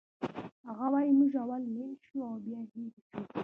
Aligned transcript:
هغه 0.67 0.87
وایی 0.93 1.11
موږ 1.19 1.31
اول 1.43 1.63
مین 1.73 1.91
شو 2.05 2.17
او 2.29 2.35
بیا 2.45 2.61
ایرې 2.75 2.87
شو 3.05 3.15